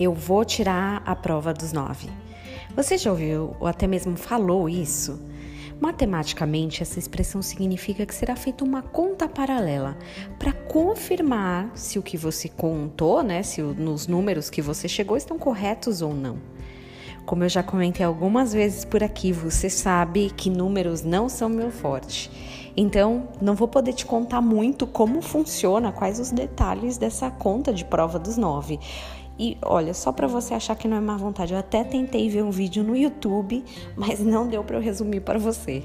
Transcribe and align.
eu 0.00 0.14
vou 0.14 0.44
tirar 0.44 1.02
a 1.04 1.14
prova 1.14 1.52
dos 1.52 1.72
nove. 1.72 2.08
Você 2.74 2.96
já 2.96 3.10
ouviu 3.10 3.54
ou 3.60 3.66
até 3.66 3.86
mesmo 3.86 4.16
falou 4.16 4.68
isso? 4.68 5.20
Matematicamente, 5.80 6.82
essa 6.82 6.98
expressão 6.98 7.42
significa 7.42 8.04
que 8.06 8.14
será 8.14 8.36
feita 8.36 8.64
uma 8.64 8.82
conta 8.82 9.28
paralela 9.28 9.96
para 10.38 10.52
confirmar 10.52 11.70
se 11.74 11.98
o 11.98 12.02
que 12.02 12.16
você 12.16 12.48
contou, 12.48 13.22
né, 13.22 13.42
se 13.42 13.62
nos 13.62 14.06
números 14.06 14.50
que 14.50 14.60
você 14.60 14.86
chegou 14.88 15.16
estão 15.16 15.38
corretos 15.38 16.02
ou 16.02 16.14
não. 16.14 16.38
Como 17.30 17.44
eu 17.44 17.48
já 17.48 17.62
comentei 17.62 18.04
algumas 18.04 18.52
vezes 18.52 18.84
por 18.84 19.04
aqui, 19.04 19.30
você 19.30 19.70
sabe 19.70 20.32
que 20.36 20.50
números 20.50 21.04
não 21.04 21.28
são 21.28 21.48
meu 21.48 21.70
forte. 21.70 22.28
Então, 22.76 23.28
não 23.40 23.54
vou 23.54 23.68
poder 23.68 23.92
te 23.92 24.04
contar 24.04 24.40
muito 24.40 24.84
como 24.84 25.22
funciona, 25.22 25.92
quais 25.92 26.18
os 26.18 26.32
detalhes 26.32 26.98
dessa 26.98 27.30
conta 27.30 27.72
de 27.72 27.84
prova 27.84 28.18
dos 28.18 28.36
nove. 28.36 28.80
E 29.38 29.56
olha, 29.62 29.94
só 29.94 30.10
para 30.10 30.26
você 30.26 30.54
achar 30.54 30.74
que 30.74 30.88
não 30.88 30.96
é 30.96 31.00
má 31.00 31.16
vontade, 31.16 31.52
eu 31.52 31.60
até 31.60 31.84
tentei 31.84 32.28
ver 32.28 32.42
um 32.42 32.50
vídeo 32.50 32.82
no 32.82 32.96
YouTube, 32.96 33.64
mas 33.94 34.18
não 34.18 34.48
deu 34.48 34.64
para 34.64 34.78
eu 34.78 34.82
resumir 34.82 35.20
para 35.20 35.38
você. 35.38 35.84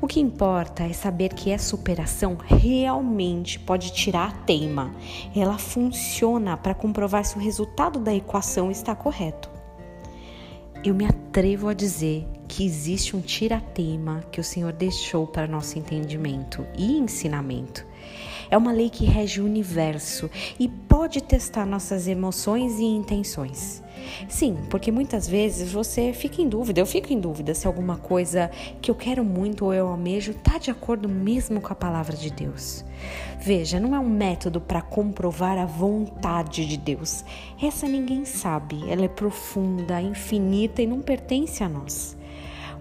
O 0.00 0.08
que 0.08 0.18
importa 0.18 0.82
é 0.82 0.92
saber 0.92 1.34
que 1.34 1.52
essa 1.52 1.76
operação 1.76 2.36
realmente 2.44 3.60
pode 3.60 3.92
tirar 3.92 4.28
a 4.28 4.32
teima. 4.44 4.92
Ela 5.36 5.56
funciona 5.56 6.56
para 6.56 6.74
comprovar 6.74 7.24
se 7.24 7.36
o 7.36 7.40
resultado 7.40 8.00
da 8.00 8.12
equação 8.12 8.72
está 8.72 8.92
correto. 8.92 9.53
Eu 10.84 10.94
me 10.94 11.06
atrevo 11.06 11.68
a 11.68 11.72
dizer 11.72 12.28
que 12.46 12.62
existe 12.62 13.16
um 13.16 13.20
tira-teima 13.22 14.22
que 14.30 14.38
o 14.38 14.44
Senhor 14.44 14.70
deixou 14.70 15.26
para 15.26 15.46
nosso 15.46 15.78
entendimento 15.78 16.66
e 16.76 16.98
ensinamento. 16.98 17.86
É 18.50 18.58
uma 18.58 18.70
lei 18.70 18.90
que 18.90 19.06
rege 19.06 19.40
o 19.40 19.46
universo 19.46 20.30
e 20.60 20.68
pode 20.68 21.22
testar 21.22 21.64
nossas 21.64 22.06
emoções 22.06 22.78
e 22.78 22.84
intenções. 22.84 23.82
Sim, 24.28 24.58
porque 24.70 24.90
muitas 24.90 25.28
vezes 25.28 25.72
você 25.72 26.12
fica 26.12 26.40
em 26.40 26.48
dúvida, 26.48 26.80
eu 26.80 26.86
fico 26.86 27.12
em 27.12 27.20
dúvida 27.20 27.54
se 27.54 27.66
alguma 27.66 27.96
coisa 27.96 28.50
que 28.80 28.90
eu 28.90 28.94
quero 28.94 29.24
muito 29.24 29.64
ou 29.64 29.74
eu 29.74 29.88
almejo 29.88 30.32
está 30.32 30.58
de 30.58 30.70
acordo 30.70 31.08
mesmo 31.08 31.60
com 31.60 31.72
a 31.72 31.76
palavra 31.76 32.16
de 32.16 32.30
Deus. 32.30 32.84
Veja, 33.40 33.78
não 33.78 33.94
é 33.94 33.98
um 33.98 34.08
método 34.08 34.60
para 34.60 34.80
comprovar 34.80 35.58
a 35.58 35.66
vontade 35.66 36.66
de 36.66 36.76
Deus. 36.76 37.24
Essa 37.62 37.86
ninguém 37.86 38.24
sabe, 38.24 38.82
ela 38.88 39.04
é 39.04 39.08
profunda, 39.08 40.00
infinita 40.00 40.80
e 40.80 40.86
não 40.86 41.00
pertence 41.00 41.62
a 41.62 41.68
nós. 41.68 42.16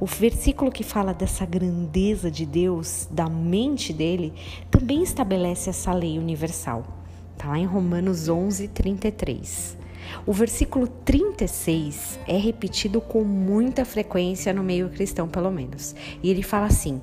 O 0.00 0.06
versículo 0.06 0.72
que 0.72 0.82
fala 0.82 1.14
dessa 1.14 1.46
grandeza 1.46 2.30
de 2.30 2.44
Deus, 2.44 3.06
da 3.10 3.28
mente 3.28 3.92
dele, 3.92 4.32
também 4.70 5.02
estabelece 5.02 5.70
essa 5.70 5.92
lei 5.92 6.18
universal. 6.18 6.84
Está 7.32 7.48
lá 7.50 7.58
em 7.58 7.66
Romanos 7.66 8.28
11, 8.28 8.68
33. 8.68 9.81
O 10.26 10.32
versículo 10.32 10.86
36 10.86 12.18
é 12.26 12.36
repetido 12.36 13.00
com 13.00 13.22
muita 13.24 13.84
frequência 13.84 14.52
no 14.52 14.62
meio 14.62 14.88
cristão, 14.90 15.28
pelo 15.28 15.50
menos. 15.50 15.94
E 16.22 16.30
ele 16.30 16.42
fala 16.42 16.66
assim: 16.66 17.00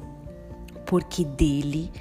Porque 0.85 1.23
dele, 1.23 1.91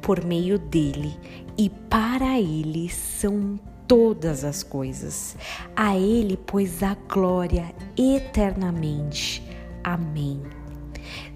por 0.00 0.24
meio 0.24 0.58
dele 0.58 1.16
e 1.58 1.68
para 1.68 2.38
ele 2.38 2.88
são 2.88 3.58
todas 3.88 4.44
as 4.44 4.62
coisas. 4.62 5.36
A 5.74 5.96
ele, 5.96 6.36
pois, 6.36 6.82
a 6.84 6.94
glória 6.94 7.74
eternamente. 7.96 9.42
Amém. 9.82 10.40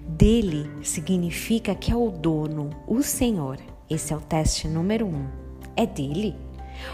Dele 0.07 0.69
significa 0.81 1.75
que 1.75 1.91
é 1.91 1.95
o 1.95 2.09
dono, 2.09 2.69
o 2.87 3.03
Senhor. 3.03 3.57
Esse 3.89 4.13
é 4.13 4.15
o 4.15 4.21
teste 4.21 4.67
número 4.67 5.05
um. 5.05 5.27
É 5.75 5.85
dele. 5.85 6.35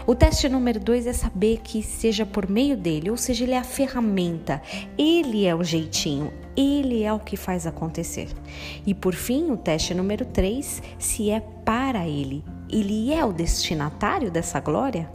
O 0.06 0.14
teste 0.14 0.48
número 0.48 0.80
dois 0.80 1.06
é 1.06 1.12
saber 1.12 1.60
que 1.62 1.82
seja 1.82 2.24
por 2.24 2.48
meio 2.48 2.76
dele, 2.76 3.10
ou 3.10 3.16
seja, 3.16 3.44
ele 3.44 3.52
é 3.52 3.58
a 3.58 3.64
ferramenta, 3.64 4.62
ele 4.96 5.44
é 5.44 5.54
o 5.54 5.62
jeitinho, 5.62 6.32
ele 6.56 7.02
é 7.02 7.12
o 7.12 7.18
que 7.18 7.36
faz 7.36 7.66
acontecer. 7.66 8.28
E 8.86 8.94
por 8.94 9.14
fim, 9.14 9.50
o 9.50 9.56
teste 9.56 9.94
número 9.94 10.24
três, 10.24 10.82
se 10.98 11.30
é 11.30 11.40
para 11.40 12.06
ele, 12.06 12.44
ele 12.70 13.12
é 13.12 13.24
o 13.24 13.32
destinatário 13.32 14.30
dessa 14.30 14.60
glória? 14.60 15.10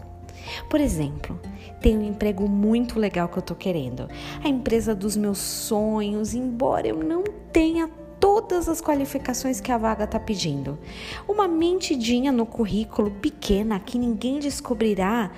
Por 0.70 0.80
exemplo, 0.80 1.40
tem 1.82 1.98
um 1.98 2.08
emprego 2.08 2.48
muito 2.48 3.00
legal 3.00 3.28
que 3.28 3.38
eu 3.38 3.44
tô 3.44 3.56
querendo, 3.56 4.08
a 4.44 4.48
empresa 4.48 4.94
dos 4.94 5.16
meus 5.16 5.40
sonhos, 5.40 6.34
embora 6.34 6.88
eu 6.88 7.04
não 7.04 7.24
tenha 7.52 7.90
todas 8.26 8.68
as 8.68 8.82
qualificações 8.82 9.62
que 9.62 9.72
a 9.72 9.78
vaga 9.78 10.06
está 10.06 10.20
pedindo. 10.20 10.80
Uma 11.28 11.48
mentidinha 11.48 12.32
no 12.32 12.44
currículo 12.44 13.12
pequena 13.12 13.80
que 13.80 14.00
ninguém 14.00 14.40
descobrirá 14.40 15.30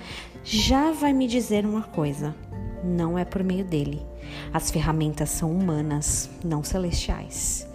já 0.42 0.90
vai 0.90 1.12
me 1.12 1.26
dizer 1.26 1.66
uma 1.66 1.82
coisa: 1.82 2.34
não 2.82 3.18
é 3.18 3.26
por 3.26 3.44
meio 3.44 3.62
dele. 3.62 4.00
As 4.54 4.70
ferramentas 4.70 5.28
são 5.28 5.52
humanas, 5.52 6.30
não 6.42 6.64
celestiais. 6.64 7.68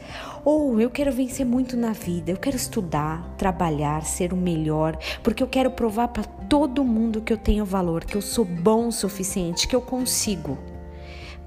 Ou 0.44 0.82
eu 0.82 0.90
quero 0.90 1.12
vencer 1.12 1.46
muito 1.46 1.78
na 1.78 1.92
vida, 1.92 2.32
eu 2.32 2.38
quero 2.38 2.56
estudar, 2.56 3.36
trabalhar, 3.38 4.04
ser 4.04 4.34
o 4.34 4.36
melhor, 4.36 4.98
porque 5.22 5.44
eu 5.44 5.48
quero 5.48 5.70
provar 5.70 6.08
para 6.08 6.24
todo 6.24 6.84
mundo 6.84 7.22
que 7.22 7.32
eu 7.32 7.38
tenho 7.38 7.64
valor, 7.64 8.04
que 8.04 8.18
eu 8.18 8.22
sou 8.22 8.44
bom 8.44 8.88
o 8.88 8.92
suficiente, 8.92 9.68
que 9.68 9.76
eu 9.76 9.82
consigo. 9.82 10.73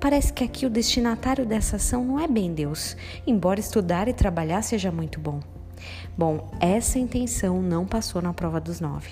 Parece 0.01 0.33
que 0.33 0.45
aqui 0.45 0.67
o 0.67 0.71
destinatário 0.71 1.47
dessa 1.47 1.77
ação 1.77 2.05
não 2.05 2.21
é 2.21 2.29
bem 2.29 2.53
Deus, 2.53 2.97
embora 3.27 3.61
estudar 3.61 4.09
e 4.09 4.13
trabalhar 4.13 4.63
seja 4.63 4.93
muito 4.93 5.19
bom. 5.19 5.41
Bom, 6.17 6.51
essa 6.61 6.99
intenção 6.99 7.63
não 7.63 7.87
passou 7.87 8.21
na 8.21 8.33
prova 8.33 8.61
dos 8.61 8.81
nove. 8.81 9.11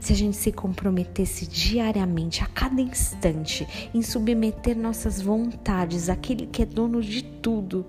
Se 0.00 0.12
a 0.12 0.16
gente 0.16 0.36
se 0.36 0.52
comprometesse 0.52 1.46
diariamente, 1.46 2.42
a 2.42 2.46
cada 2.46 2.80
instante, 2.80 3.66
em 3.92 4.00
submeter 4.00 4.76
nossas 4.76 5.20
vontades 5.20 6.08
àquele 6.08 6.46
que 6.46 6.62
é 6.62 6.66
dono 6.66 7.02
de 7.02 7.22
tudo, 7.22 7.84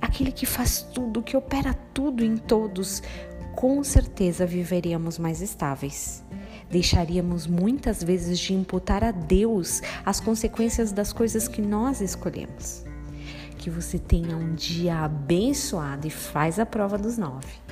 aquele 0.00 0.30
que 0.30 0.44
faz 0.44 0.82
tudo, 0.82 1.22
que 1.22 1.36
opera 1.36 1.72
tudo 1.94 2.22
em 2.24 2.36
todos, 2.36 3.02
com 3.56 3.82
certeza 3.82 4.44
viveríamos 4.44 5.18
mais 5.18 5.40
estáveis. 5.40 6.22
Deixaríamos 6.70 7.46
muitas 7.46 8.02
vezes 8.02 8.38
de 8.38 8.52
imputar 8.52 9.02
a 9.02 9.10
Deus 9.10 9.80
as 10.04 10.20
consequências 10.20 10.92
das 10.92 11.12
coisas 11.12 11.48
que 11.48 11.62
nós 11.62 12.02
escolhemos. 12.02 12.84
Que 13.56 13.70
você 13.70 13.98
tenha 13.98 14.36
um 14.36 14.54
dia 14.54 14.98
abençoado 14.98 16.06
e 16.06 16.10
faz 16.10 16.58
a 16.58 16.66
prova 16.66 16.98
dos 16.98 17.16
nove. 17.16 17.65